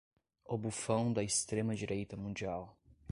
O 0.45 0.57
bufão 0.57 1.13
da 1.13 1.21
extrema 1.21 1.75
direita 1.75 2.17
mundial 2.17 2.75